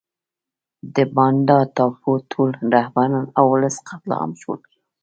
د 0.95 0.97
بانډا 1.15 1.59
ټاپو 1.75 2.11
ټول 2.31 2.49
رهبران 2.73 3.25
او 3.37 3.45
ولس 3.53 3.75
قتل 3.87 4.11
عام 4.19 4.31
شول. 4.41 4.59